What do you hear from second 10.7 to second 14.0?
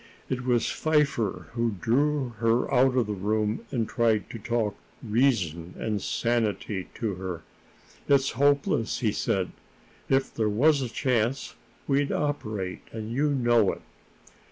a chance, we'd operate, and you know it."